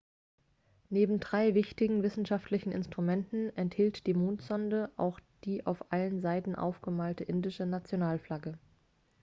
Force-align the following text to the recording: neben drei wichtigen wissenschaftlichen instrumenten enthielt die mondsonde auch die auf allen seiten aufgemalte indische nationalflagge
neben 0.89 1.19
drei 1.19 1.53
wichtigen 1.53 2.01
wissenschaftlichen 2.01 2.71
instrumenten 2.71 3.55
enthielt 3.55 4.07
die 4.07 4.15
mondsonde 4.15 4.89
auch 4.97 5.19
die 5.43 5.63
auf 5.67 5.91
allen 5.91 6.21
seiten 6.21 6.55
aufgemalte 6.55 7.23
indische 7.23 7.67
nationalflagge 7.67 8.57